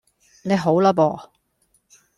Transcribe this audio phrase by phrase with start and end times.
[0.41, 1.31] 你好啦播